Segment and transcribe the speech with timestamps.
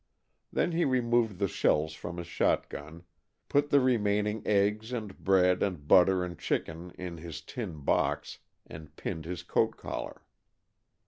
[0.51, 3.03] Then he removed the shells from his shotgun,
[3.47, 8.95] put the remaining eggs and bread and butter and chicken in his tin box, and
[8.95, 10.23] pinned his coat collar.